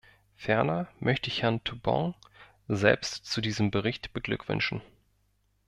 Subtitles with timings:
[0.35, 2.15] Ferner möchte ich Herrn Toubon
[2.67, 4.81] selbst zu diesem Bericht beglückwünschen.